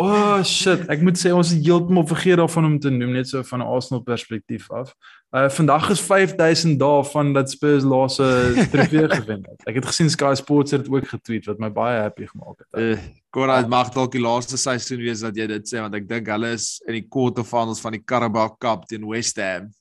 [0.00, 3.42] Oh shit, ek moet sê ons het heeltemal vergeet daarvan om te noem net so
[3.42, 4.94] van 'n Arsenal perspektief af.
[5.32, 8.24] Uh vandag is 5000 dae van dat Spurs laaste
[8.70, 9.62] trofee gewen het.
[9.64, 12.68] Ek het gesien Sky Sports het ook getweet wat my baie happy gemaak het.
[12.76, 12.98] Uh,
[13.32, 16.52] Konrad mag dalk die laaste seisoen wees dat jy dit sê want ek dink hulle
[16.52, 19.72] is in die quarterfinals van die Carabao Cup teen West Ham.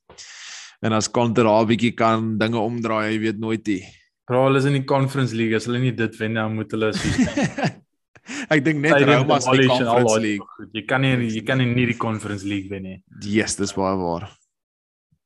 [0.80, 3.84] En as Conte daar 'n bietjie kan dinge omdraai, jy weet nooit nie.
[4.24, 5.56] Bro, hulle is in die Conference League.
[5.56, 7.08] As hulle nie dit wen dan moet hulle so
[8.56, 10.48] Ek dink net Roma se Conference League.
[10.56, 13.02] Goed, jy kan nie jy kan nie die Conference League wen nie.
[13.20, 14.32] Yes, dis baie waar.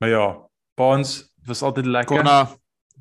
[0.05, 2.17] Maar ja, Paans was altyd lekker.
[2.17, 2.49] Konna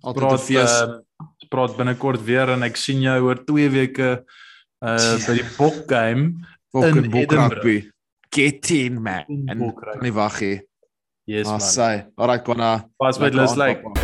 [0.00, 0.72] altyd 'n fees.
[0.82, 1.00] Uh,
[1.48, 4.24] praat binnekort weer en ek sien jou oor 2 weke
[4.80, 7.90] uh by die Bok game in Bok rugby.
[8.30, 9.28] Get in man.
[9.28, 10.62] En nie wag nie.
[11.28, 11.46] Yes
[11.76, 12.08] man.
[12.16, 12.88] Alright Konna.
[12.96, 14.03] Pas met Lus like.